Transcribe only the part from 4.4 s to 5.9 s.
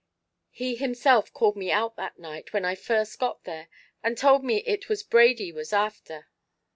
me what it was Brady was